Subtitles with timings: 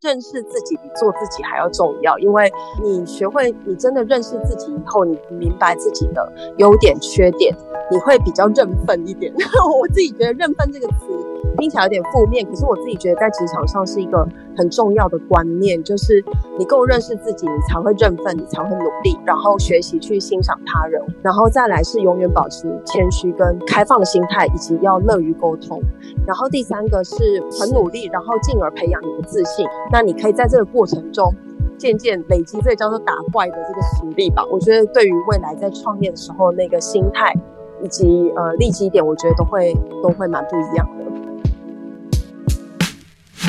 [0.00, 2.48] 认识自己比做自己还要重要，因为
[2.82, 7.52] 你学会，你真的认识自己以后，你明白自己的优点、缺点，
[7.90, 9.32] 你会比较认份一点。
[9.80, 11.27] 我自己觉得“认份”这个词。
[11.58, 14.26] 听起来有点负面，可是我自己觉得在职场上是一个
[14.56, 16.24] 很重要的观念，就是
[16.56, 25.80] 你够认识自己，你才会认份，你才会努力，然后学习去欣赏他人，然后再来是永远保持谦虚跟开放的心态，以及要乐于沟通。
[26.24, 27.14] 然后第三个是
[27.60, 29.66] 很努力，然后进而培养你的自信。
[29.90, 31.34] 那你可以在这个过程中
[31.76, 34.44] 渐渐累积这叫做打怪的这个实力吧。
[34.52, 37.34] 我觉得对于未来在创业的时候那个心态
[37.82, 40.97] 以及呃利基点，我觉得都会都会蛮不一样的。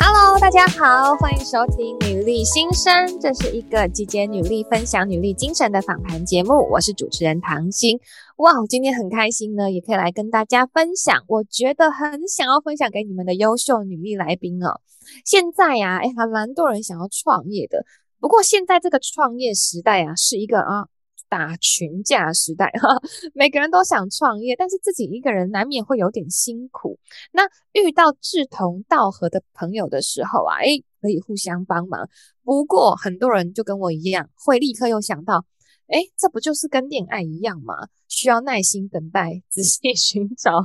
[0.02, 6.66] Hello，大家好，欢迎收听女力新生，这是一个集结女力、分享女力精神的访谈节目。
[6.70, 8.00] 我是主持人唐心。
[8.38, 14.80] 哇，今天很开心呢，也可以来跟大家分享，我觉得很想要分享给你们的优秀女力来宾哦。
[15.26, 17.84] 现在呀，诶，还蛮多人想要创业的，
[18.18, 20.86] 不过现在这个创业时代啊，是一个啊。
[21.30, 23.00] 打群架时代哈，
[23.32, 26.98] 每个人都想创业，但是自己一个人难免会有点辛苦。
[27.32, 32.10] 那遇到志同道合的朋友的时候啊，诶，可以互相帮忙。
[32.42, 35.46] 不过很多人就跟我一样，会立刻又想到。
[35.90, 37.74] 哎，这不就是跟恋爱一样吗？
[38.08, 40.60] 需要耐心等待，仔细 寻找，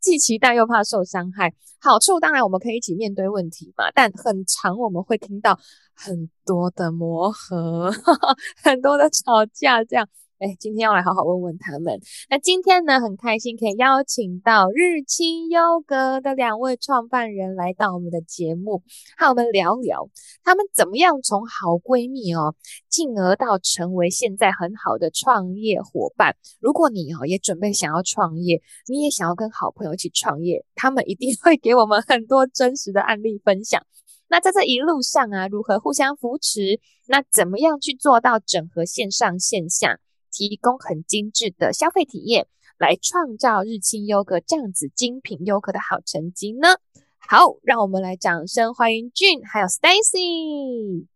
[0.00, 1.52] 既期待又怕受伤害。
[1.80, 5.58] 好处当然我们可以一起面对问题嘛，但很长我们会听到
[5.94, 10.08] 很多的磨合，哈哈，很多的吵架，这样。
[10.42, 12.00] 哎，今天要来好好问问他们。
[12.28, 18.82] 那今天呢，很开心可以邀请到日清优格的两位创办人来到我们的节目，
[19.16, 20.10] 和我们聊聊
[20.42, 22.56] 他们怎么样从好闺蜜哦，
[22.88, 26.34] 进而到成为现在很好的创业伙伴。
[26.58, 33.80] 如果你哦也准备想要创业，你也想要跟好朋友一起创业，他们一定 会给我们很多真实的案例分享。
[34.26, 36.80] 那在这一路上啊，如何互相扶持？
[37.06, 40.00] 那怎么样去做到整合线上线下？
[40.32, 46.78] 提供很精致的消费体验，来创造日清优格这样子精品优格的好成绩呢？
[47.18, 51.06] 好，让我们来掌声欢迎 June 还有 Stacy。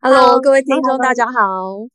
[0.00, 1.88] Hello，各位听众，大家好。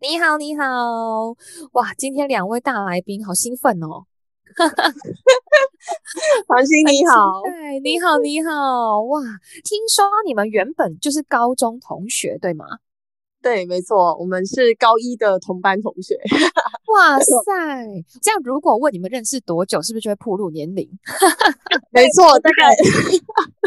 [0.00, 1.36] 你好，你好。
[1.72, 4.06] 哇，今天两位大来宾好兴奋哦！
[6.48, 9.02] 黄鑫你好，对，你好，你好。
[9.02, 9.20] 哇，
[9.62, 12.66] 听说你们原本就是高中同学，对吗？
[13.42, 16.14] 对，没错，我们是高一的同班同学。
[16.92, 17.30] 哇塞，
[18.20, 20.86] 这样如果问你们认识多久，是不是就会暴露年龄？
[21.90, 22.74] 没错，大概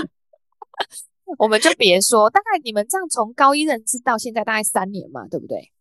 [1.39, 5.71] 我们就别说，大概你们这样从高一认识到现在大概三年嘛，对不对？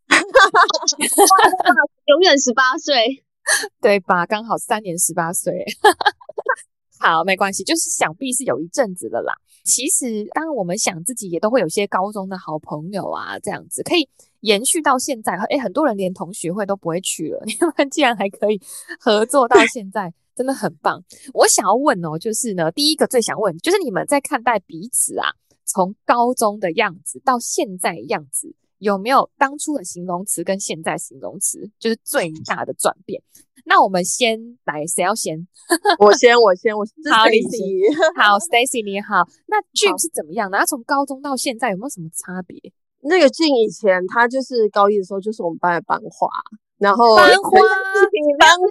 [2.06, 3.24] 永远十八岁，
[3.80, 4.24] 对吧？
[4.24, 5.64] 刚好三年十八岁。
[6.98, 9.34] 好，没关系，就是想必是有一阵子了啦。
[9.64, 14.08] 其实，当我们想自己也都会有些高中的好朋友啊，这样子可以
[14.40, 15.36] 延续到现在。
[15.50, 18.60] 诶，很多人连同学会都不会去了， 你们竟然还可以
[18.98, 21.02] 合作到现在，真的很棒。
[21.32, 25.28] 我想要问哦，就是呢，第一个最想问，就是你们在看待彼此啊，
[25.64, 33.22] 从高中的样子到现在样子，有没有当初的形容词跟现在形容词就是最大的转变？
[33.64, 35.46] 那我们先来，谁要先？
[36.02, 37.94] 我先，我先，我是 Stacy。
[38.20, 39.22] 好，Stacy 你好。
[39.46, 40.58] 那 June 是怎么样的？
[40.58, 42.58] 他从高中到现在有没有什么差别？
[43.02, 46.26] 那个 June 以前他就是高一的时候，就是我们班的班花。
[46.82, 47.50] 然后班花，
[48.38, 48.66] 班花，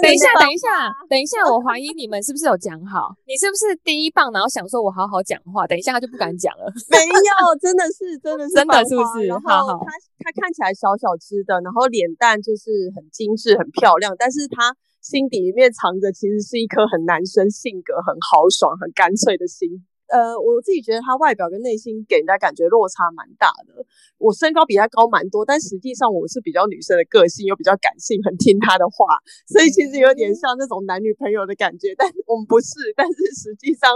[0.00, 0.70] 等一下，等一下，
[1.10, 3.10] 等一下，我怀疑你们是不是有讲好？
[3.26, 6.70] 你是不是第一棒，然后想说我好好讲话，等一下他就不敢讲了？
[6.88, 9.32] 没有，真的是，真的是， 真的是不是？
[9.42, 9.90] 好好，他
[10.22, 14.70] 他看起来小小只的，然后脸蛋就是很精致、很漂亮，但是他
[15.02, 19.82] 心底里面藏着其实是一颗很男生性格、很豪爽、很干脆的心。
[20.08, 23.84] 呃，我自己觉得他外表跟内心给人家感觉落差蛮大的。
[24.18, 31.94] 我身高比他高蛮多，但实际上我是比较女生的个性，又比较感性，很听他的话，所以其实有点像那种男女朋友的感觉。
[31.96, 33.90] 但我们不是，但是实际上，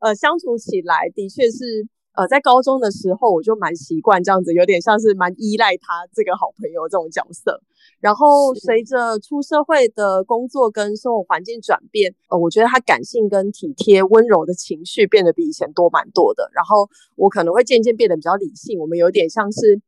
[0.00, 1.86] 呃，相处起来的确是。
[2.16, 7.60] 呃，在高中的时候，我就蛮习惯这样子，有点像是蛮依赖他这个好朋友这种角色。
[8.00, 16.50] 然后随着出社会的工作跟生活环境转变，呃，我觉得他感性跟体贴、温柔的情绪变得比以前多蛮多的。
[16.54, 19.80] 然后我可能会渐渐变得比较理性，我们有点像是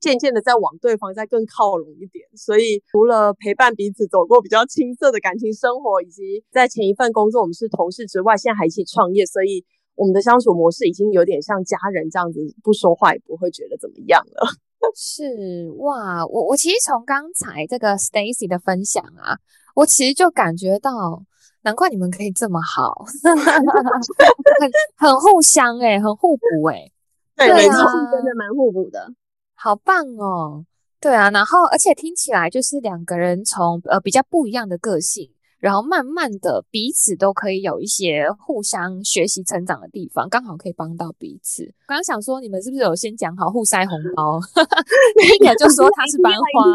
[0.00, 2.26] 渐渐的在往对方再更靠拢一点。
[2.34, 9.64] 所以除了陪伴彼此走过比较青涩的感情生活，以及在前一份工作我们是同事之外，现在还一起创业，所以。
[9.98, 14.48] 我们的相处模式已经有点像家人这样子，不说话也不会觉得怎么样了。
[14.94, 19.36] 是哇，我我其实从刚才这个 Stacy 的分享啊，
[19.74, 21.24] 我其实就感觉到
[21.62, 26.92] 难怪你们可以这么好， 很很互相哎、欸，很互补哎、欸，
[27.36, 29.12] 对啊，是真的蛮互补的，
[29.54, 30.64] 好棒哦。
[31.00, 35.28] 对啊，然后而且听起来就是两个人从呃比较不一样的个性。
[35.58, 41.64] 然后慢慢的，彼此都可以有一些互相学习成长的地方，刚好可以帮到彼此。
[41.86, 44.38] 刚刚想说，你们是不是有先讲好互塞红包？
[45.20, 46.72] 第一个就说他是班花，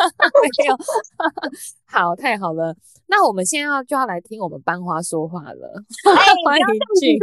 [0.40, 0.76] 没有。
[1.84, 2.74] 好，太好了。
[3.06, 5.84] 那我们现在要就要来听我们班花说话了。
[6.44, 6.66] 欢迎
[6.98, 7.18] 俊，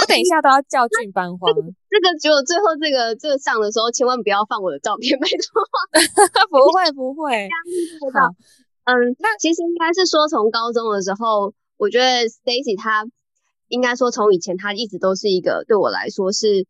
[0.00, 1.46] 我等一下都要叫俊班花。
[1.52, 5.62] 这个只有最后这个这个上的时候，千万不要放我的照片，拜托。
[6.48, 7.48] 不会不会，
[8.14, 8.34] 好。
[8.84, 13.06] 嗯，那其实应该是说，从高中的时候，我觉得 Stacy 她
[13.68, 16.66] 应该说从以前她一直都是一个对我来说是，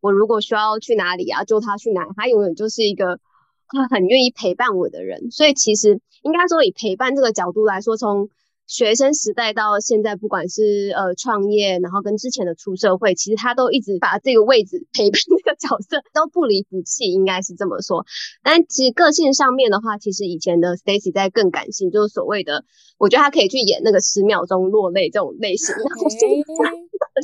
[0.00, 3.20] 我如果需要去哪里啊，就她去哪里，她永远就是一个
[3.68, 5.30] 他很愿意陪伴我的人。
[5.30, 8.30] 所以其实应该说以陪伴这个角度来说，从
[8.70, 18.06] 学生时代到现在，不管是呃创业，然后跟之前的出社会，其实他都一直把这个位置陪伴这个角色都不离不弃，应该是这么说。
[18.44, 22.64] 但其实个性上面的话，其实以前的 Stacy 在更感性，就是所谓的，
[22.96, 25.74] 我觉得他可以去演那个十秒钟落泪这种类型。
[25.74, 26.70] 然后现在。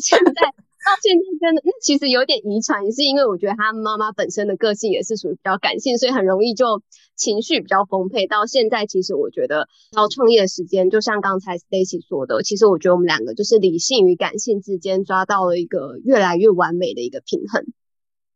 [0.03, 0.53] 现在到
[0.87, 6.81] 到现在真的，那其实有点遗传，也是因为我觉得他妈妈本身的个性也是属于比较感性，所以很容易就
[7.17, 8.29] 情绪比较丰沛。
[8.29, 17.67] 到现在，其实我觉得到创业的时间，就像刚才 Stacy 说的，其实我觉得我们两个就是理性与感性之间抓到了一个越来越完美的一个平衡。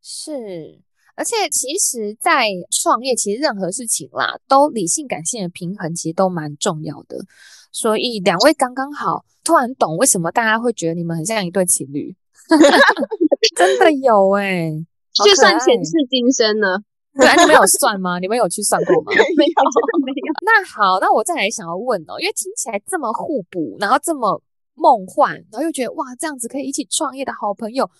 [0.02, 0.80] 是，
[1.14, 7.18] 而且其实，在创业，其实任何事情啦，都理性感性的平衡，其实都蛮重要的。
[7.70, 12.16] 所以两位刚刚好，突然懂为什么大家会觉得你们很像一对情侣。
[13.56, 14.86] 真的有哎、欸，
[15.24, 16.78] 就算前世今生呢？
[17.12, 18.18] 对啊，你们有算吗？
[18.20, 19.10] 你们有去算过吗？
[19.14, 20.32] 没有，没有。
[20.42, 24.40] 那好，那我再来想要问哦，因为听起来这么互补，然后这么
[24.74, 27.90] 梦幻，然后又觉得哇，这样子可以一起创业的好朋友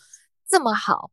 [0.49, 1.11] 这么好，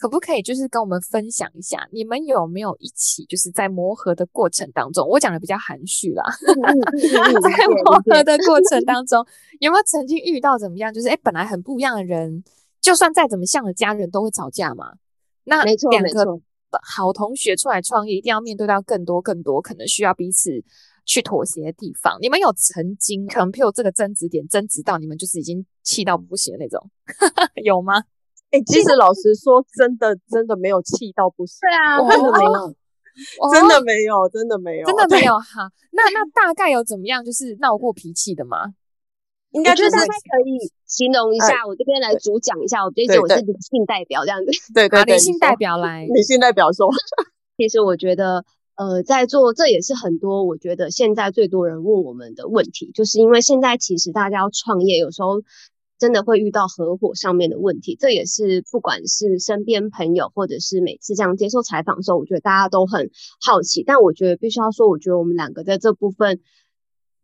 [0.00, 5.08] 可不可以就是跟我们分享一下，你们有没有一起就是在磨合的过程当中？
[5.08, 9.24] 我讲的比较含蓄啦， 在磨合的过程当中，
[9.60, 10.92] 有没有曾经遇到怎么样？
[10.92, 12.42] 就是哎，本来很不一样的人。
[12.88, 14.94] 就算再怎么像的家人都会吵架嘛。
[15.44, 16.40] 那两个
[16.82, 20.50] 好同学出来创业，一定要面对到更多更多可能需要彼此
[21.04, 22.16] 去妥协的地方。
[22.22, 26.90] 你们有曾经可能譬如这个争执点争执到你们就是已经气到不行的那种，
[27.62, 27.98] 有吗？
[28.50, 31.58] 哎、欸，其实老实说，真的真的没有气到不行。
[31.60, 32.74] 对啊，真的没有，
[33.52, 35.70] 真的没有，真的没有，真的没有哈。
[35.90, 38.74] 那那大概有怎么样就是闹过脾气的吗？
[39.52, 44.50] 应该就是可以形容一下，我这边来主讲一下，我这一集我是女性代表这样子。
[44.74, 46.86] 对对，女性代表来，女性代表说，
[47.56, 48.44] 其实我觉得，
[48.76, 55.40] 呃，在做这也是很多我觉得现在最多人问我们的问题，就是因为现在其实大家要创业，有时候
[55.98, 63.10] 真的会遇到合伙上面的问题，这也是不管是身边朋友或者是每次这样接受采访的时候，我觉得大家都很
[63.40, 63.82] 好奇。
[63.82, 66.40] 但我觉得必须要说，我觉得我们两个在这部分。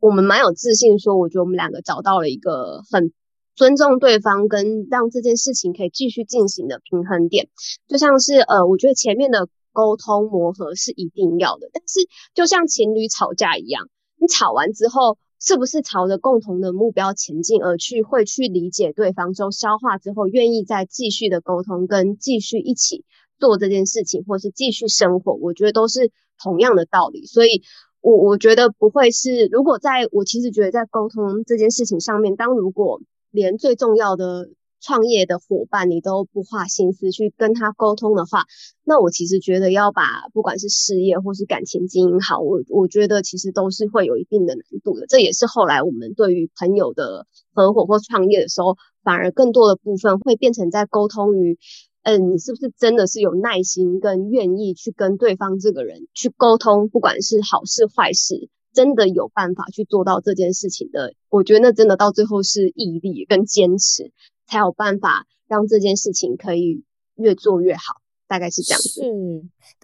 [0.05, 3.11] 我们蛮有自信，说我觉得我们两个找到了一个很
[3.57, 7.49] 尊重对方，跟让这件事情可以继续进行的平衡点。
[7.89, 12.01] 就像是呃，我觉得前面的沟通磨合是一定要的，但是
[12.35, 13.89] 就像情侣吵架一样，
[14.21, 23.07] 你吵完之后，是不是朝着共同的目标前进而去，会去理解对方之后消化之后，愿意再继续的沟通，跟继续一起
[23.39, 27.25] 做这件事情，或是继续生活，我觉得都是同样的道理。
[27.25, 27.63] 所以。
[28.05, 38.45] 我我觉得不会是，如果在我其实觉得在沟通这件事情上面，当如果连最重要的创业的伙伴你都不花心思去跟他沟通的话，
[38.85, 45.07] 那我其实觉得要把不管是事业或是感情经营好，我我觉得其实都是会有一定的难度的。
[45.07, 51.59] 这也是后来我们对于朋友的合伙或创业的时候，反而更多的部分会变成在沟通于。
[52.05, 61.15] 嗯，你是不是真的是有耐心跟愿意去跟对方这个人去沟通，不管是好事坏事，真的有办法去做到这件事情的？
[61.31, 64.13] 我觉得那真的到最后是毅力跟坚持，
[64.47, 66.85] 才有办法让这件事情可以
[67.15, 68.89] 越做越好，大概是这样子。
[68.89, 69.03] 是，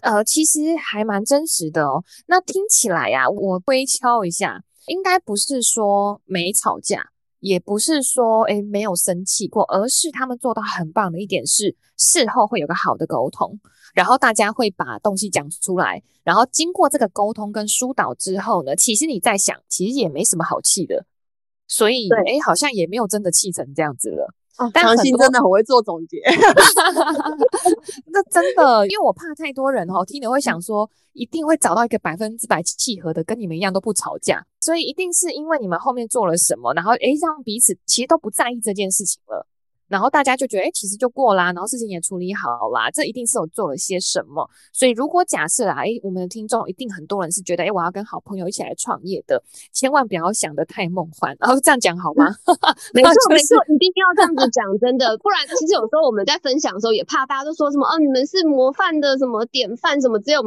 [0.01, 2.03] 呃，其实还蛮真实的哦。
[2.27, 7.10] 那听起来呀，我推敲一下，应该不是说没吵架。
[7.41, 13.59] 也不是说诶没有生气过，而是他们做到很棒的一点是事后会有个好的沟通，
[13.93, 21.05] 然后大家会把东西讲出来，然后经过这个沟通跟疏导之后呢，其实你在想，其实也没什么好气的，
[21.67, 24.33] 所以诶好像也没有真的气成这样子了。
[24.57, 26.17] 哦，唐心真的很会做总结，
[28.07, 39.47] 那真的，因为我怕太多人哦，听了会想说，一定会找到一个百分之百契合的，跟你们一样都不吵架，所以一定是因为你们后面做了什么，然后诶，让彼此其实都不在意这件事情了。
[39.91, 44.49] 然后大家就觉得，哎，其实就过啦，然后事情也处理好啦，这一定是有做了些什么。
[44.71, 49.43] 所以如果假设啊，哎，我们的听众一定很多人是觉得，哎，我要跟好朋友一起来创业的，
[49.73, 51.35] 千万不要想的太梦幻。
[51.41, 52.27] 然后这样讲好吗？
[52.95, 60.41] 没错，没错，一定要这样子讲，真的，不然其实有时候我们在分享的时候，也怕大家都说什么，哦，你们是模范的什么典范什么，只有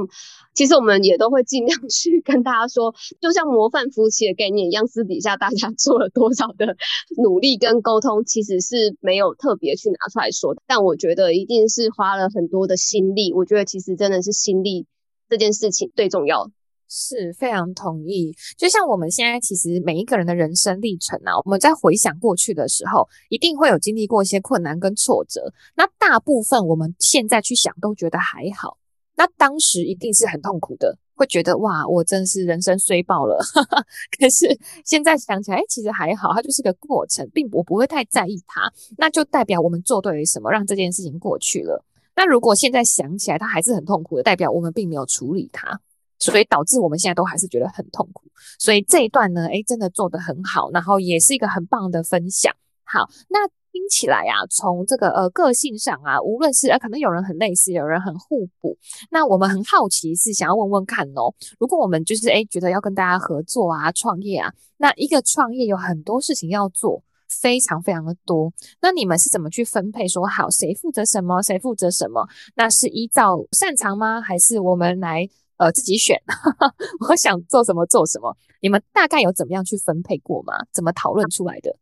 [0.54, 6.74] 其实我们也都会尽量 去跟大家说，就像模范夫妻的概念一样，私底下大家做了多少的
[7.22, 9.33] 努力跟沟通，其实是没有。
[9.34, 13.32] 特别去拿出来说，但我觉得一定是花了很多的心力。
[13.32, 14.86] 我觉得其实真的是心力
[15.28, 16.50] 这件事情最重要，
[16.88, 18.34] 是非常同意。
[18.56, 25.52] 就像我们现在其实每一个人的人生历程啊，我们在回想过去的时候，一定会有经历过一些困难跟挫折。
[25.76, 28.78] 那大部分我们现在去想都觉得还好，
[29.16, 30.98] 那当时一定是很痛苦的。
[31.14, 33.38] 会觉得哇，我真是人生衰爆了。
[34.18, 34.46] 可是
[34.84, 38.72] 现在想起来，哎，其实还好，它就是个过程，并我不会太在意它。
[38.98, 41.84] 那就代表我们做对了什么，让这件事情过去了。
[42.16, 45.80] 那如果现在想起来，它还是很痛苦的，代表我们并没有处理它，
[46.18, 48.22] 所以导致我们现在都还是觉得很痛苦。
[48.58, 52.54] 所以这一段呢，哎，真的做得很好，然后也是一个很棒的分享。
[52.84, 53.38] 好，那。
[53.74, 58.78] 听起来啊，从这个呃个性上啊，无论是呃可能有人很类似，有人很互补。
[59.10, 68.52] 那我们很好奇，是想要问问看哦，如果我们就是诶觉得要跟大家合作啊，创业啊，那一个创业有很多事情要做，非常非常的多。
[68.80, 70.06] 那你们是怎么去分配？
[70.06, 72.24] 说好谁负责什么，谁负责什么？
[72.54, 74.20] 那是依照擅长吗？
[74.20, 76.16] 还是我们来呃自己选？
[77.08, 78.36] 我想做什么做什么？
[78.60, 80.54] 你们大概有怎么样去分配过吗？
[80.72, 81.74] 怎么讨论出来的？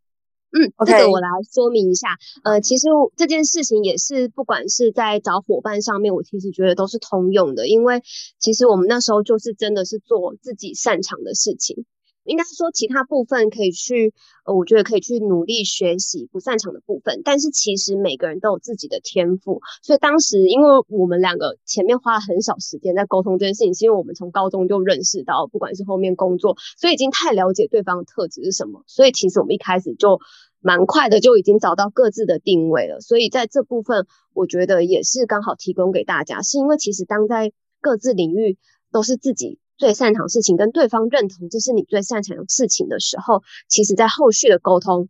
[0.53, 0.99] 嗯，Okay.
[0.99, 2.09] 这个我来说明一下。
[2.45, 7.69] 呃，其实这件事情也是，不管是在找伙伴上面，我其实觉得都是通用的。
[7.69, 8.03] 因为
[8.39, 11.87] 其实我们那时候就是真的是做自己擅长的事情，
[12.25, 14.13] 应该说其他部分可以去，
[14.45, 17.23] 呃，我觉得可以去努力学习不擅长的部分。
[17.25, 28.85] 但是其实每个人都有自己的天赋，所以当时因为我们两个前面花了很少时间在沟通这件事情，是因为我们从高中就认识到，不管是后面工作，所以已经太了解对方的特质是什么。
[28.87, 30.19] 所以其实我们一开始就。
[30.65, 37.51] 蛮快的就已经找到各自的定位了，所以在这部分我觉得也是刚好提供给大家，是因为其实当在
[37.81, 38.59] 各自领域
[38.93, 45.09] 都是自己最擅长的事情，跟对方认同这是你最擅长的事情的时候，其实在后续的沟通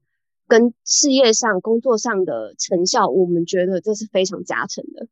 [0.49, 5.09] 跟事业上、工作上的成效，我们觉得这是非常加成的。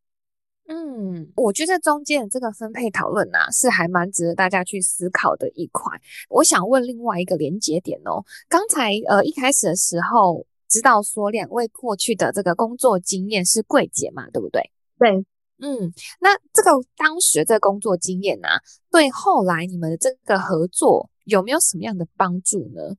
[0.66, 5.92] 嗯，我觉得中间的这个分配讨论啊，是还蛮值得大家去思考的一块。
[6.30, 14.70] 我想问另外一个连结点哦，刚才呃一开始的时候知道说两位过去的这个工作经验是柜姐嘛，对不对？
[14.98, 15.22] 对，
[15.60, 22.96] 嗯，那这个当时的这个工作经验啊，对后来你们的这个合作有没有什么样的帮助呢？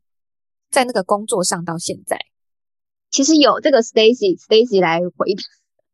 [0.70, 2.18] 在那个工作上到现在，
[3.10, 5.44] 其实有这个 Stacy Stacy 来回答。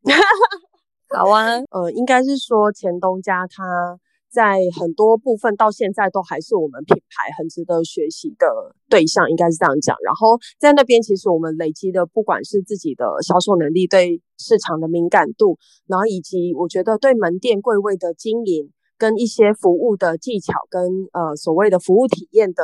[1.16, 3.98] 好啊，呃，应该是说前东家他
[4.30, 8.46] 在很多部分到现在都还是我们品牌很值得学习的
[8.88, 9.96] 对象，应该是这样讲。
[10.04, 20.82] 然后在那边，其实我们累积的不管是自己的销售能力、对市场的敏感度，然后以及我觉得对门店柜位的经营跟一些服务的技巧跟
[21.12, 22.62] 呃所谓的服务体验的。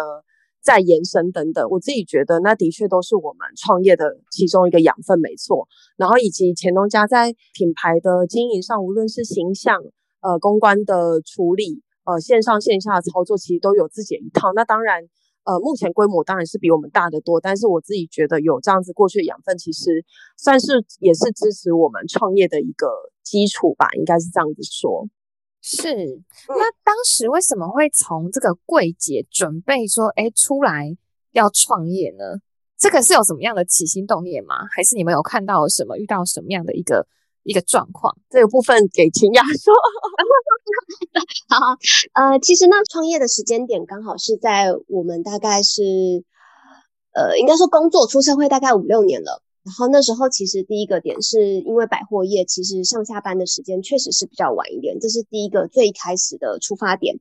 [0.65, 5.69] 再延伸等等，我自己觉得那的确都是我们创业的其中一个养分，没错。
[5.99, 9.79] 然后以及钱东家在品牌的经营上，无论是形象、
[10.25, 14.53] 呃公关的处理、呃线上线下的操作，其实都有自己的一套。
[14.55, 15.03] 那当然，
[15.45, 20.05] 呃目前规模当然是比我们大得多，但是我自己觉得有这样子过去的养分，其实
[20.39, 22.89] 算是也是支持我们创业的一个
[23.23, 25.07] 基础吧，应该是这样子说。
[25.67, 25.95] 是，
[26.49, 30.97] 那当时为什么会从这个柜姐准备说，哎，出来
[31.33, 32.41] 要创业呢？
[32.77, 34.57] 这个是有什么样的起心动念吗？
[34.77, 37.07] 还是你们有看到什么，遇到什么样的一个
[37.45, 38.17] 一个状况？
[38.29, 39.73] 这个部分给秦雅说。
[41.49, 41.77] 好，
[42.15, 45.83] 呃，其实那创业的时间点刚好是在我们大概是，
[47.13, 49.43] 呃，应该说工作出社会大概五六年了。
[49.65, 57.17] 然后那时候其实第一个点是因为百货业其实上下班的时间确实是比较晚一点，这是第一个最开始的出发点。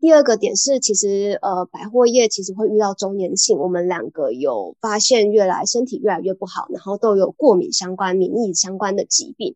[0.00, 9.54] 第二个点是其实呃百货业其实会遇到中年性，我们两个有发现越来身体越来越不好，然后都有过敏相关、免疫相关的疾病。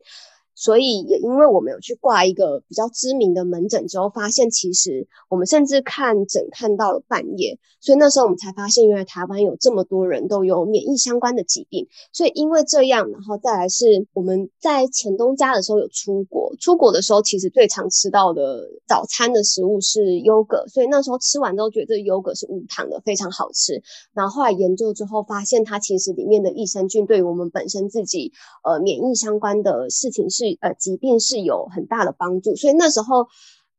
[0.54, 11.88] 所以也因为我们有去挂一个比较知名的门诊之后，发现其实我们甚至看诊看到了半夜，所以那时候我们才发现，原来台湾有这么多人都有免疫相关的疾病。
[12.12, 23.82] 所以因为这样，然后再来是我们在前东家的时候有出国，出国的时候其实最常吃到的早餐的食物是优格，所以那时候吃完之后觉得优格是无糖的，非常好吃。
[24.12, 28.32] 然后后来研究之后发现，它其实里面的益生菌对于我们本身自己
[28.62, 30.43] 呃免疫相关的事情是。
[30.60, 33.26] 呃，疾病是有很大的帮助，所以那时候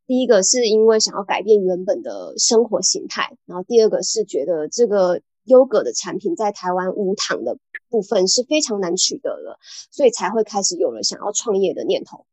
[0.07, 7.57] 第一个是因为想要改变原本的生活形态，然后第二个是觉得这个优格的产品在台湾无糖的
[7.89, 9.57] 部分是非常难取得的，
[9.91, 12.25] 所以才会开始有了想要创业的念头。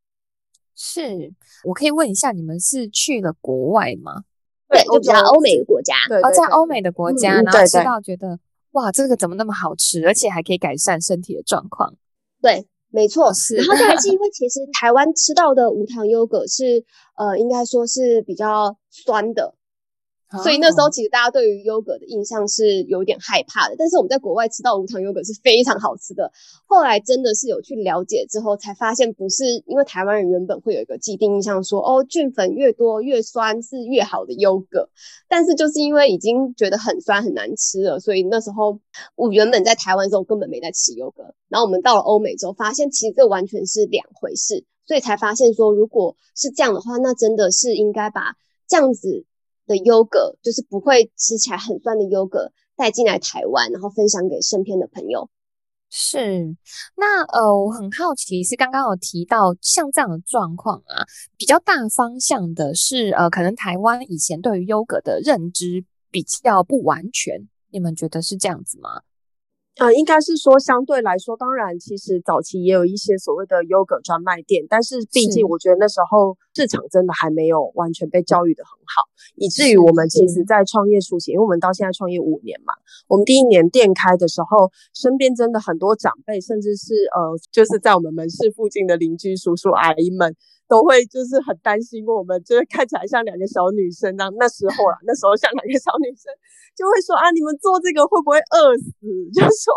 [0.75, 4.23] 是，我可以问一下，你们是去了国外吗？
[4.67, 8.39] 对，就比较欧美的国家，哦，在欧美的国家，然后吃到觉得
[8.71, 11.95] 哇，这个怎么那么好吃，而且还可以改善身体的状况。
[12.41, 12.67] 对。
[12.93, 13.55] 没错，是。
[13.55, 16.85] 然后再来是因为其实台湾吃到的无糖优格是，
[17.17, 19.55] 呃，应该说是比较酸的。
[20.41, 26.31] 所以那时候其实大家对于优格的印象是有点害怕的，但是我们在国外吃到无糖优格是非常好吃的。
[26.65, 34.89] 后来真的是有去了解之后，才发现不是因为台湾人原本会有一个既定印象说，哦，菌粉越多越酸是越好的优格，
[35.29, 38.79] 但是就是因为已经觉得很酸很难吃了，所以那时候
[39.15, 48.35] 我原本在台湾的时候根本没在吃优格，然后我们到了欧美之后，发现其实这完全是两回事，所以才发现说，如果是这样的话，那真的是应该把
[48.67, 49.25] 这样子。
[49.65, 55.29] 的优格就是不会吃起来很酸的优格带进来台湾，然后分享给身边的朋友。
[55.95, 56.55] 是，
[56.95, 61.05] 那呃，我很好奇，是刚刚有提到像这样的状况啊，
[61.37, 69.03] 比较大方向的是呃，可能台湾以前对于优格的认知比较不完全，你们觉得是这样子吗？
[69.79, 79.01] 呃，应该是说相对来说，当然，其实早期也有一些所谓的 yoga 专卖店，但是毕竟我觉得那时候市场真的还没有完全被教育的很好，
[79.35, 82.73] 以至于我们其实，在创业初期，因为我们到现在创业五年嘛，
[83.07, 90.35] 我们第一年店开的时候，身边真的很多长辈，甚至是呃，就是在我们门市附近的邻居叔叔阿姨们。
[90.65, 96.33] 都会就是很担心我们，就是看起来像两个小女生那那时候啦，那时候像两个小女生，
[96.75, 98.91] 就会说啊，你们做这个会不会饿死？
[99.33, 99.73] 就是说，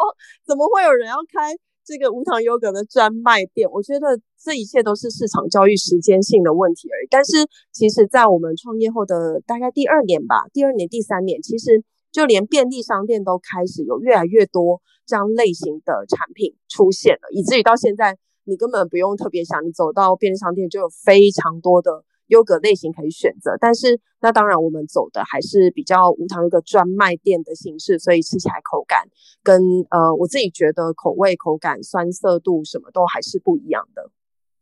[0.46, 3.68] 怎么会有人要开这个无糖优格的专卖店？
[3.70, 7.08] 我觉得这一切都是市场教育时间性的问题而已。
[7.10, 18.16] 但是，其实，在我们创业后的大概第二年吧，第二年、第三年，其实就连便利商店都开始有越来越多这样类型的产品出现了，以至于到现在。
[18.48, 23.56] 你根本不用特别想，你走到便利商店就有非常多的优格类型可以选择。
[23.60, 29.08] 但是那当然，我们走的还是比较无糖优格专卖店的形式，所以吃起来口感
[29.42, 29.60] 跟
[29.90, 34.10] 呃我自己觉得口味、口感、酸涩度什么都还是不一样的。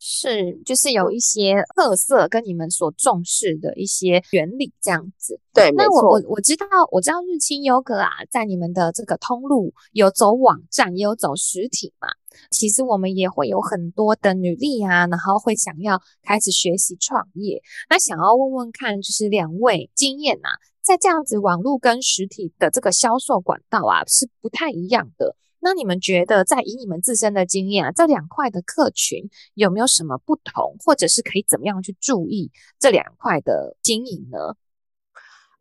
[0.07, 5.41] 是，就是有一些特色跟你们所重视的一些原理这样子。
[5.55, 6.11] 对，那我。
[6.11, 12.09] 我我知道，我知道日清优格啊，在你们的这个通路有走网站，也有走实体嘛。
[12.51, 17.63] 其实我们也会有很多的女力啊，然后会想要开始学习创业。
[17.89, 20.49] 那想要问问看，就是两位经验啊，
[20.83, 25.37] 在这样子网络跟实体的这个销售管道啊，是不太一样的。
[25.61, 34.57] 那你们觉得，在以你们自身的经验啊，这两块的客群有没有什么不同，或者是可以怎么样去注意这两块的经营呢？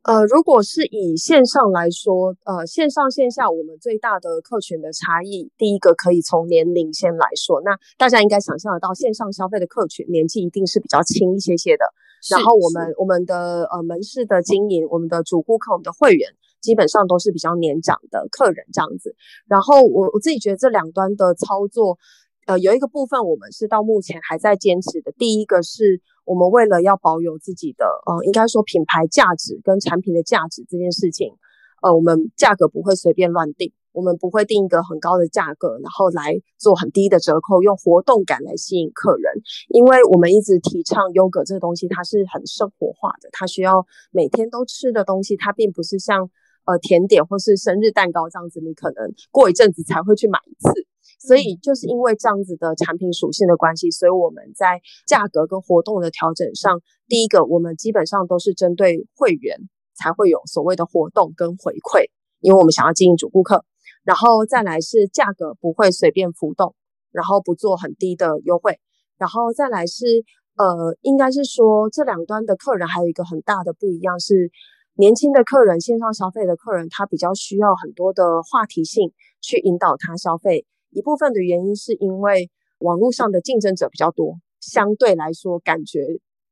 [0.04, 11.86] 呃，如果是以线上来说，呃，线上线下我们最大的客群的差异，第一个可以从年龄先来说，那大家应该想象得到，线上消费的客群年纪一定是比较轻一些些的。
[12.30, 16.30] 然后我们我们的呃门市的经营，我们的主顾客，我们的会员。
[16.64, 19.18] 基本上都是比较年长的客人这样子，
[19.50, 21.98] 然后我我自己觉得这两端的操作，
[22.46, 25.12] 呃，有一个部分我们是到目前还在坚持的。
[25.14, 31.34] 第一个是我们为了要保有自己的，呃，应该说品牌价值跟产品的价值这件事情，
[31.82, 33.72] 呃，我们价格不会随便乱定。
[33.94, 39.34] 我们不会定一个很高的价格，然后来做很低的折扣，用活动感来吸引客人。
[39.70, 46.30] 因为我们一直提倡优格这个东西，它是很生活化的，它需要每天都吃的东西，它并不是像。
[46.66, 50.88] 呃，甜点或是生日蛋糕这样子，你可能过一阵子才会去买一次。
[51.20, 59.58] 所以就是因为这样子的产品属性的关系，所以我们在价格跟活动的调整上，第一个我们基本上都是针对会员
[59.96, 62.10] 才会有所谓的活动跟回馈，
[62.42, 63.64] 因为我们想要经营主顾客。
[64.04, 66.76] 然后再来是价格不会随便浮动，
[67.14, 68.80] 然后不做很低的优惠。
[69.18, 70.26] 然后再来是
[70.58, 74.52] 呃，应该是说这两端的客人还有一个很大的不一样是。
[74.96, 80.68] 年轻的客人，线上消费的客人，他比较需要很多的话题性去引导他消费。
[80.92, 86.06] 一部分的原因是因为网络上的竞争者比较多，相对来说感觉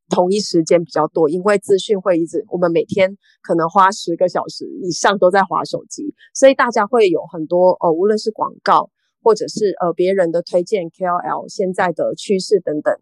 [0.10, 8.89] 同一时间比较多，因为资讯会一直，我们每天可能花十个小时以上都在划手机，所以大家会有很多呃，无论是广告
[9.21, 12.97] 或者是呃别人的推荐 KOL 现在的趋势等等，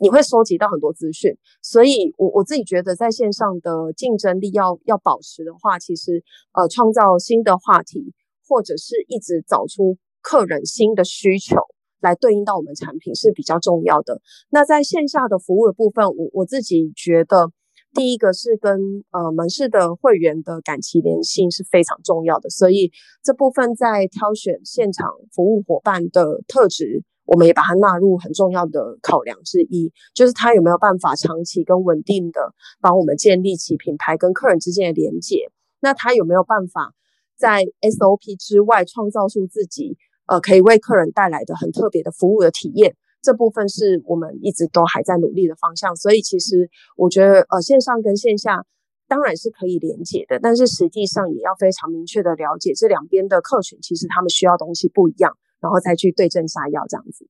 [0.00, 8.12] 你会收集到很多资讯，所以我我自己觉得在线上的竞争力要要保持的话，其实呃创造新的话题，
[8.46, 11.56] 或者是一直找出客人新的需求。
[12.00, 14.20] 来对应到我们产品是比较重要的。
[14.50, 17.50] 那在线下的服务的部分，我我自己觉得，
[17.92, 36.92] 第一个是跟呃门市的会员的感情联系是非常重要的，所以这部分在挑选现场服务伙伴的特质，我们也把它纳入很重要的考量之一，就是他有没有办法长期跟稳定的帮我们建立起品牌跟客人之间的连接，那他有没有办法
[37.36, 39.96] 在 SOP 之外创造出自己。
[40.30, 45.96] 呃，可以为客人带来的很特别的服务的体验，这部分是我们一直都还在努力的方向。
[45.96, 48.66] 所以，其实我觉得，呃，线上跟线下
[49.08, 57.26] 当然是可以连接的，但是实际上也要非常明确的了解这两边的客群，其实他们需要东西不一样，然后再去对症下药这样子。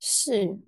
[0.00, 0.58] 是，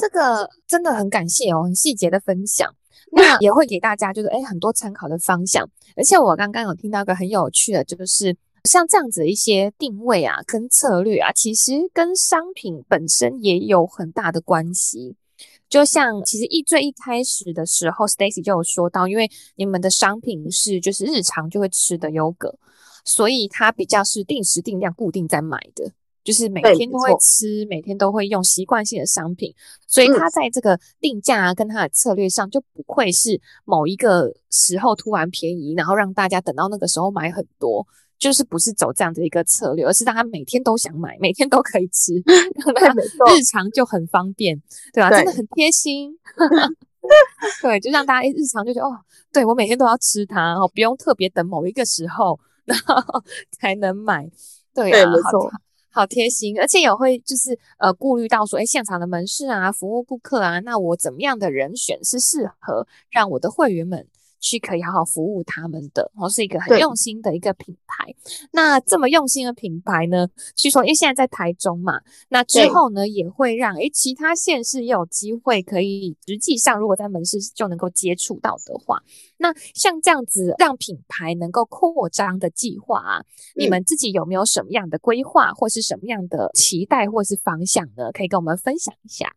[0.00, 2.74] 这个真的很感谢哦，很细节的分享，
[3.12, 5.68] 那也会给大家就是诶很多参考的方向。
[5.96, 8.36] 而且我刚刚有听到一个很有趣的，就是。
[8.64, 15.16] 像这样子的一些定位啊，跟策略啊，其实跟商品本身也有很大的关系。
[15.70, 22.58] 就像其实一最一开始的时候，Stacy 就有说到，因为你们的商品是就是日常就会吃的优格，
[23.04, 25.92] 所以它比较是定时定量、固定在买的，
[26.28, 29.54] 就是每天都会吃、每天都会用习惯性的商品，
[29.86, 37.86] 所以它在这个定价啊，跟它的策略上就不会是某一个时候突然便宜，然后让大家等到那个时候买很多。
[38.18, 42.12] 就是不是走这样的一个策略，而是让他每天都想买，每天都可以吃，
[42.74, 44.60] 让他日常就很方便，
[44.92, 45.08] 对吧？
[45.08, 46.12] 真的很贴心，
[47.62, 48.98] 对，就让大家日常就觉得哦，
[49.32, 53.22] 对我每天都要吃它，哦，不用特别等某一个时候然后
[53.56, 54.28] 才能买，
[54.74, 55.50] 对啊，没错，好
[55.98, 64.06] 好贴心，而且也会就是呃顾虑到说，哎，现场的门市啊，服务顾客啊，那我怎么样的人选是适合让我的会员们。
[64.40, 68.14] 去可以好好服务他们的，然后是一个很用心的一个品牌。
[68.52, 79.02] 那这么用心的品牌呢，据说因为现在在台中嘛，那之后呢也会让诶其他县市也有机会可以实际上如果在门市就能够接触到的话，
[79.36, 83.24] 那像这样子让品牌能够扩张的计划啊，
[83.56, 88.12] 你们自己有没有什么样的规划，或是什么样的期待，或是方向呢？
[88.12, 89.32] 可以跟我们分享一下。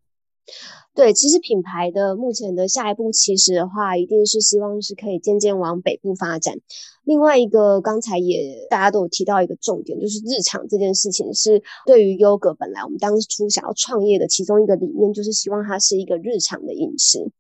[0.94, 6.58] 对，其实品牌的目前的下一步，其实的话，一定是希望是可以渐渐往北部发展。
[7.06, 17.32] 另外一个，刚才也大家都有提到一个重点，就是日常这件事情是对于优格本来我们当初想要创业的其中一个理念，就是希望它是一个日常的饮食。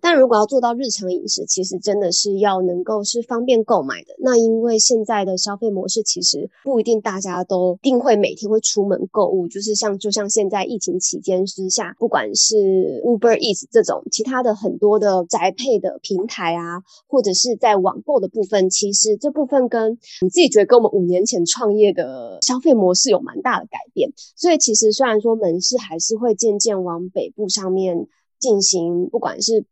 [0.00, 4.14] 但如果要做到日常饮食，其实真的是要能够是方便购买的。
[4.18, 9.48] 那因为现在的消费模式，其实不一定大家都定会每天会出门购物。
[9.48, 12.56] 就是像就像现在疫情期间之下，不管是
[13.04, 24.10] Uber Eats 这种其他的很多的宅配的平台啊，或者是在网购的部分，其实这部分跟你自己觉得跟我们五年前创业的消费模式有蛮大的改变。
[24.36, 28.06] 所以其实虽然说门市还是会渐渐往北部上面
[28.38, 29.64] 进行，不管是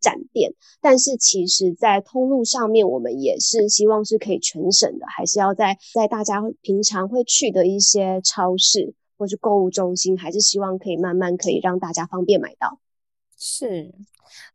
[0.00, 12.80] 展店，但是其实，在通路上面，我们也是希望是可以全省的，还是要在在大家平常会去的一些超市或是购物中心，还是希望可以慢慢可以让大家方便买到。
[13.40, 13.92] 是。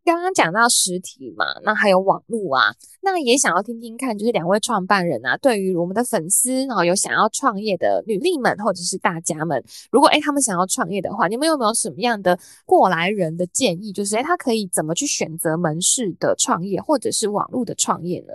[0.06, 13.92] 刚刚讲到实体嘛，那还有网络啊，那也想要听听看，就是两位创办人啊，对于我们的粉丝，然后有想要创业的女力们或者是大家们，如果诶他们想要创业的话，你们有没有什么样的过来人的建议？
[13.92, 18.34] 就是诶他可以怎么去选择门市的创业，或者是网络的创业呢？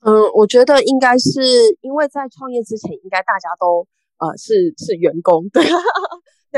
[0.00, 1.42] 嗯，我觉得应该是
[1.82, 3.86] 因为在创业之前，应该大家都
[4.18, 5.62] 呃是是员工，对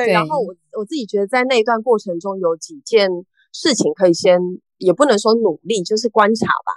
[0.04, 0.12] 对，对。
[0.12, 3.10] 然后我我自己觉得在那一段过程中有几件。
[3.52, 4.38] 事情可以先，
[4.78, 6.70] 也不能说努力，就是观察吧。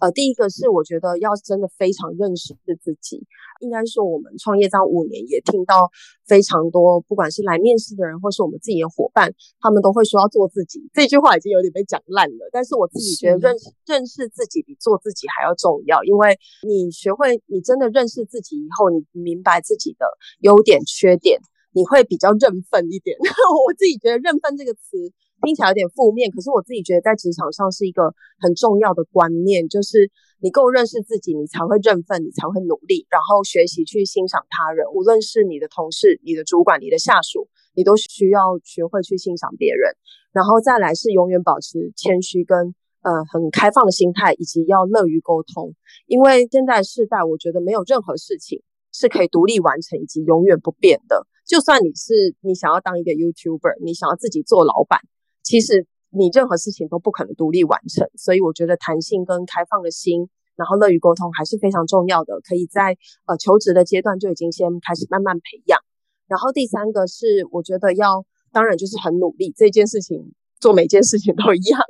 [0.00, 3.26] 呃，第一个是我觉得要真的非常认识自己，
[3.60, 5.90] 应该说我们创业这样五年，也听到
[6.28, 10.88] 非常多，不管是来面试的人，或是我们自己的伙伴，他们都会说要做自己。
[10.94, 20.06] 这句话已经有点被讲烂了，但是我自己觉得认识认识自己比做自己还要重要，因为你学会，你真的认识自己以后，你明白自己的
[20.42, 21.40] 优点缺点，
[21.72, 23.16] 你会比较认份一点。
[23.66, 25.12] 我自己觉得认份这个词。
[25.42, 39.96] 听起来有点负面，可是我自己觉得在职场上是一个很重要的观念，就是你够认识自己，你才会认份，你才会努力，然后学习去欣赏他人，无论是你的同事、你的主管、你的下属，你都需要学会去欣赏别人，
[40.30, 45.74] 然后再来是永远保持谦虚跟呃很开放的心态，以及要乐于沟通。
[46.04, 51.26] 因为现在世代，我觉得没有任何事情是可以独立完成以及永远不变的。
[51.50, 55.00] 就算你是你想要当一个 YouTuber，你想要自己做老板，
[55.42, 58.08] 其实你任何事情都不可能独立完成。
[58.14, 60.30] 所以我觉得弹性跟开放的心。
[60.54, 65.80] 然后乐于沟通还是非常重要的，可以在呃求职的阶段就已经先开始慢慢培养。
[66.28, 71.80] 然后第三个是我觉得要，当然就是很努力，这件事情做每件事情都一样，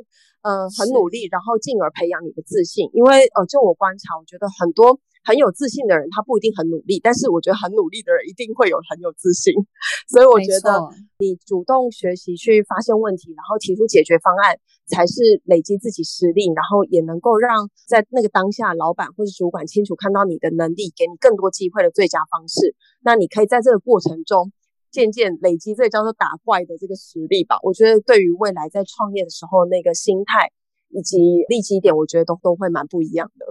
[0.42, 2.88] 呃，很努力，然后进而培养你的自信。
[2.94, 5.00] 因为呃，就我观察，我觉得很多。
[5.22, 9.52] 很有自信的人，他不一定很努力，但是我觉得很努力的人一定会有很有自信。
[10.08, 10.80] 所以我觉得
[11.18, 14.56] 你主动学习去发现问题，然后提出解决方案，
[14.86, 22.74] 才是累积自己实力，然后也能够让在那个当下老板或是主管清楚看到你的能力，给你更多机会的最佳方式。
[23.00, 24.52] 那你可以在这个过程中
[24.90, 27.58] 渐渐累积这个叫做打怪的这个实力吧。
[27.62, 30.50] 我觉得对于未来在创业的时候那个心态
[30.88, 33.46] 以及利基点，我觉得都都会蛮不一样的。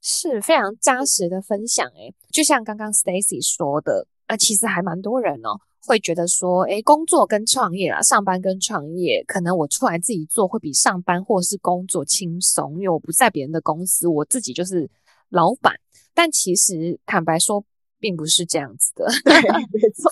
[0.00, 14.88] 是非常扎实的分享诶，就像刚刚 Stacy 说的，呃，其实还蛮多人哦，会觉得说，诶，工作跟创业啊，上班跟创业，可能我出来自己做会比上班或是工作轻松，因为我不在别人的公司，我自己就是
[15.30, 15.74] 老板。
[16.14, 17.64] 但其实坦白说，
[17.98, 19.34] 并不是这样子的， 对，
[19.72, 20.10] 没错，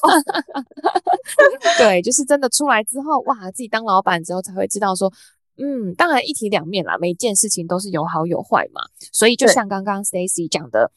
[1.78, 5.12] 对，就是真的出来之后，哇，自己当老板之后才会知道说。
[5.58, 8.82] 嗯，当然一体两面啦，每件事情都是有好有坏嘛。
[9.12, 10.90] 所以就像刚刚 Stacy 讲的，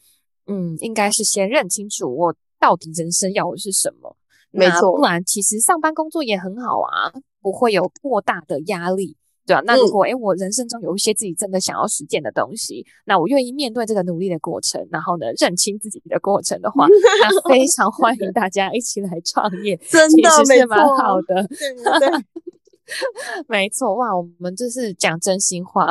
[0.46, 4.16] 嗯，应该是先认清楚我到底人生要的是什么。
[4.50, 9.62] 没错，不然其实上班工作也很好啊，不会有过大的压力，对吧？
[9.64, 16.86] 那如果诶、嗯欸、我人生中有一些自己真的想要实践的东西，那我愿意面对这个努力的过程，然后呢，认清自己的过程的话，
[17.22, 21.46] 那非常欢迎大家一起来创业， 真的是蛮好的。
[21.48, 22.24] 对对。
[23.48, 25.90] 没错，哇，我们就是讲真心话，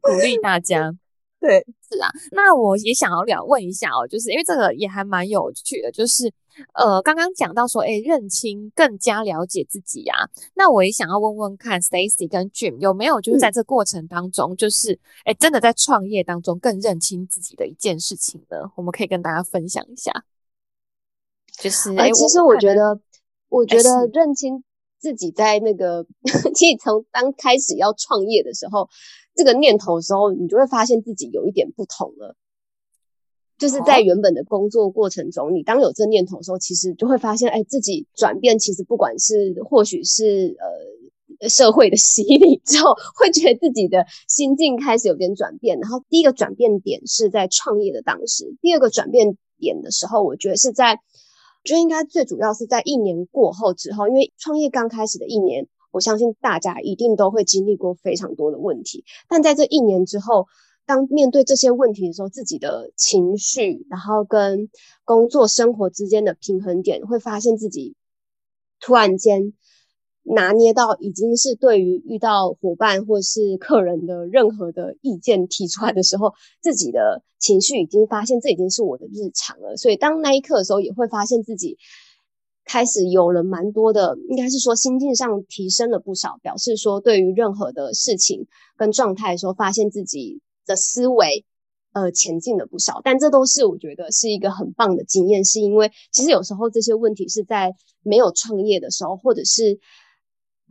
[0.00, 0.92] 鼓励大家。
[1.40, 1.58] 对，
[1.90, 2.08] 是啊。
[2.30, 6.32] 那我也想要聊问一下哦，就是因为这个也还蛮有趣的，就是
[6.74, 10.28] 呃，刚刚讲到说，哎，认清更加了解自己啊。
[10.54, 14.92] 那我也想要问问看，Stacy 跟 Jim 有没有就是在这过程当中，就是
[15.24, 18.70] 哎、嗯，真的在创业当中更认清自己的一件事情呢？
[18.76, 20.12] 我们可以跟大家分享一下。
[21.58, 23.00] 就是，哎，其实我觉得，
[23.48, 24.62] 我觉得认清。
[25.02, 26.06] 自己在那个，
[26.54, 28.88] 其实从刚开始要创业的时候，
[29.34, 32.36] 这个念头的时候，你就会发现自己有一点不同了。
[33.58, 40.56] 就是在原本的工作过程中，你当有这念头的时候，其实就会发现，哎，自己转变，其实不管是或许是
[41.40, 45.80] 呃社会的洗礼之后，会觉得自己的心境开始有点转变。
[45.80, 51.00] 然后第一个转变点是在创业的当时，第二个转变点的时候，我觉得是在。
[51.64, 59.04] 我觉得应该最主要是在一年过后之后，因为创业刚开始的一年，我相信大家一定都会经历过非常多的问题。
[59.28, 60.48] 但在这一年之后，
[60.86, 64.68] 当面对这些问题的时候，自己的情绪，然后跟
[65.04, 67.94] 工作生活之间的平衡点，会发现自己
[68.80, 69.52] 突然间。
[70.24, 79.76] 拿捏到已经是对于遇到伙伴或是客人的任何的意见提出来的时候，自己的情绪已经发现这已经是我的日常了。
[79.76, 81.76] 所以当那一刻的时候，也会发现自己
[82.64, 91.44] 开始有了蛮多的，应该是说心境上提升了不少，表示说对于任何的事情跟状态的时候，发现自己的思维
[91.94, 93.00] 呃前进了不少。
[93.02, 99.80] 但这都是我觉得是一个很棒的经验，是因为其实有时候这些问题是在没有创业的时候，或者是。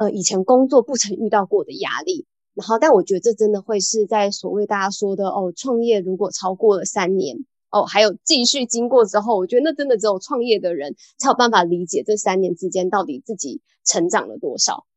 [0.01, 14.87] 呃，以前工作不曾遇到过的压力，然后，但我觉得这真的会是在所谓大家说的哦，创业如果超过了三年，哦，还有继续经过之后，我觉得那真的只有创业的人才有办法理解这三年之间到底自己成长了多少。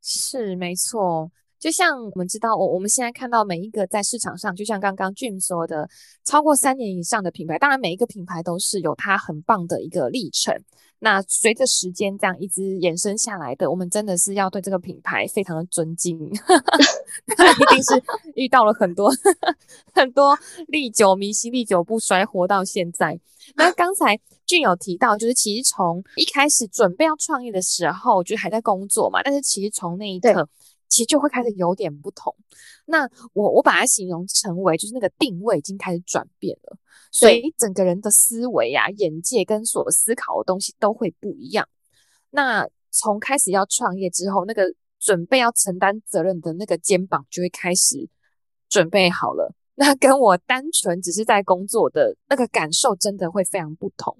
[0.00, 1.32] 是，没错。
[1.58, 5.88] 就像我们知道，我我们现在看到每一个在市场上，就像刚刚 Jim 说的，
[6.24, 10.54] 超过三年以上的品牌，当然每一个品牌都是有它很棒的一个历程。
[10.98, 16.18] 那随着时间这样一直延伸下来的，我们真的是要对这个品牌非常的尊敬，
[17.36, 18.02] 它一定是
[18.34, 19.10] 遇到了很多
[19.92, 20.38] 很多
[20.68, 23.18] 历久弥新、历久不衰，活到现在。
[23.54, 30.48] 那刚才 Jim 有提到，就是其实从一开始准备要创业的时候，就还在工作嘛，但是其实从那一刻。
[30.94, 32.32] 其实就会开始有点不同。
[32.86, 36.78] 那我我把它形容成为，就是那个定位已经开始转变了，
[37.10, 41.68] 所以整个人的思维啊、眼界跟所思考的东西都会不一样。
[42.30, 48.08] 那从开始要创业之后，那个准备要承担责任的那个肩膀就会开始
[48.68, 49.52] 准备好了。
[49.76, 54.16] 那跟我单纯只是在工作的那个感受真的会非常不同。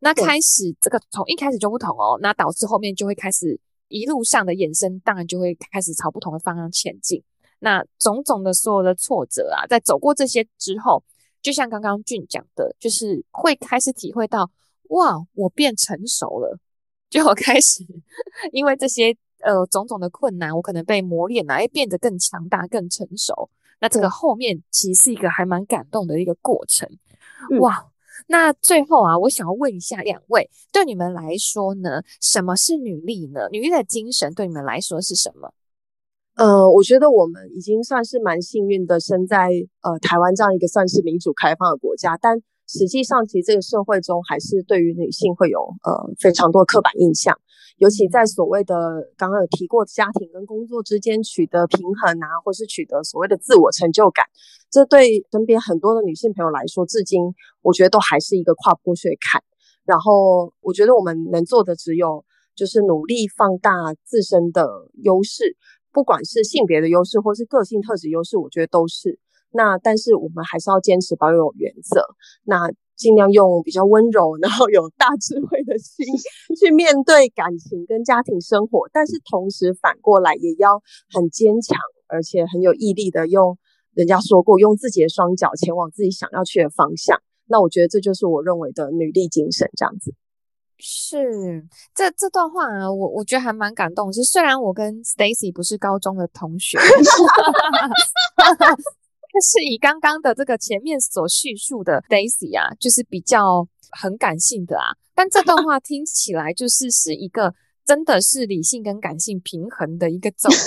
[0.00, 7.22] 那开始这个从一开始就不同哦，那导致后面就会开始一路上的延伸，当然就会开始朝不同的方向前进。
[7.60, 11.02] 那种种的所有的挫折啊，在走过这些之后，
[11.42, 14.50] 就像刚刚俊讲的，就是会开始体会到，
[14.90, 16.58] 哇，我变成熟了，
[17.10, 17.84] 就我开始
[18.52, 23.50] 因为这些呃种种的困难，我可能被磨练了，哎，变得更强大、更成熟。
[23.80, 26.88] 那这个后面其实是一个还蛮感动的一个过程，
[27.50, 27.90] 嗯、哇。
[28.26, 33.48] 那最后啊，我想要问一下两位，对你们来说呢，什么是女力呢？
[33.50, 35.52] 女力的精神对你们来说是什么？
[36.34, 39.50] 呃，我觉得我们已经算是蛮幸运的，生在
[39.82, 42.16] 呃台湾这样一个算是民主开放的国家。
[42.20, 47.36] 但实际上，其实这个社会中还是对于女性会有呃非常多刻板印象，
[47.78, 48.74] 尤其在所谓的
[49.16, 54.26] 刚刚有提过家庭跟工作之间取得平衡啊，或是取得所谓的自我成就感，
[54.70, 57.22] 这对身边很多的女性朋友来说，至今
[57.62, 59.42] 我觉得都还是一个跨不过去的坎。
[59.84, 63.72] 然后，我觉得我们能做的只有就是努力放大
[64.04, 64.68] 自身的
[65.02, 65.56] 优势。
[65.90, 69.18] 不管是性别的优势，或是个性特质优势，我觉得都是。
[69.50, 72.04] 那但是我们还是要坚持保有原则，
[72.44, 76.04] 那尽量用比较温柔，然后有大智慧的心
[76.60, 78.88] 去面对感情跟家庭生活。
[78.92, 80.82] 但是同时反过来也要
[81.14, 83.56] 很坚强，而且很有毅力的用。
[83.94, 87.20] 人家说过，用自己的双脚前往自己想要去的方向。
[87.46, 90.14] 那我觉得这就是我认为的女力精神，这样子。
[90.80, 94.12] 是这这段话啊，我我觉得还蛮感动。
[94.12, 96.78] 是虽然我跟 Stacy 不是高中的同学，
[98.36, 98.56] 但
[99.40, 104.94] 是以刚刚的这个前面所叙述的 Daisy 啊，就是比较很感性的啊。
[105.14, 107.54] 但这段话 听起来就是是一个。
[107.88, 110.58] 真的是理性跟感性平衡的一个总结，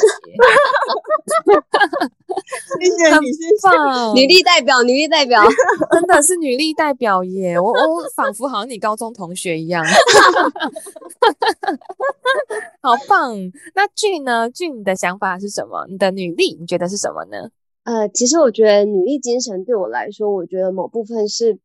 [2.79, 3.69] 谢谢你， 谢谢
[4.15, 5.39] 女力代表，女力代表，
[5.93, 7.60] 真的是女力代表耶！
[7.60, 9.86] 我我仿佛好像你高中同学一样，
[12.81, 13.36] 好棒。
[13.75, 14.49] 那俊呢？
[14.49, 15.86] 俊，你的想法是什么？
[15.88, 17.51] 你的女力，你觉得是什么呢？
[17.83, 21.59] 呃，其实我觉得女力精神对我来说，我觉得某部分是。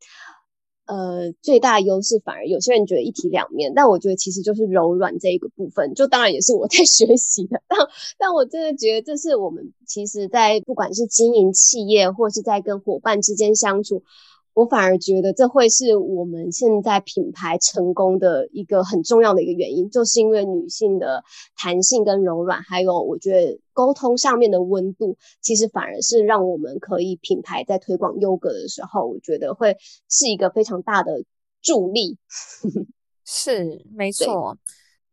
[0.89, 7.77] 呃，最大优势反而有些人觉得一体两面，但我觉得其实就是柔软这一个部分，就当然也是我 在学习的，但
[8.17, 14.05] 但我真的觉得这是我们其实在不管是经营企业或是在跟伙伴之间相处。
[14.57, 21.23] 我反而觉得这会是我们现在品牌成功的一个很重要的一个原因，就是因为女性的
[21.55, 29.77] 弹性跟柔软，还有我觉得沟通上面的温度，其实反而是让我们可以品牌在推广优格的时候，我觉得会
[30.09, 31.23] 是一个非常大的
[31.61, 32.17] 助力。
[33.27, 34.57] 是，没错，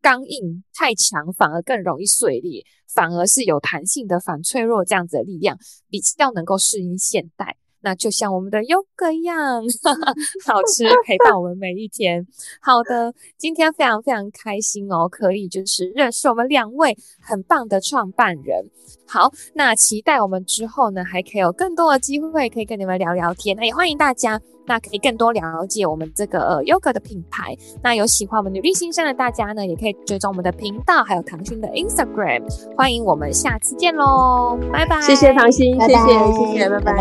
[0.02, 5.58] 刚硬太强反而更容易碎裂，反而是有弹性的反脆弱这样子的力量，
[5.90, 7.58] 比较能够适应现代。
[7.84, 9.62] 那就像我们的优格一样，
[10.48, 12.26] 好吃陪伴我们每一天。
[12.62, 18.66] 好的，今天非常非常开心哦，可以就是认识我们两位很棒的创办人。
[19.06, 23.56] 好，那期待我们之后呢，还可以有更多的机会可以跟你们聊聊天。
[23.58, 24.42] 那也欢迎大家。
[24.66, 27.56] 那可以更多了解我们这个 Yoga 的品牌。
[27.82, 32.44] 那有喜欢我们女力新生的大家呢，也可以追踪我们的频道，还有唐心的 Instagram。
[32.76, 35.02] 欢迎我们下次见喽，拜拜！
[35.02, 36.94] 谢谢唐心，谢谢谢谢，拜拜，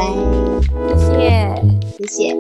[0.89, 2.37] 谢谢谢谢。